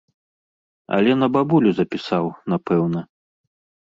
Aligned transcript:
Але 0.95 1.11
на 1.23 1.29
бабулю 1.37 1.69
запісаў, 1.81 2.25
напэўна. 2.55 2.99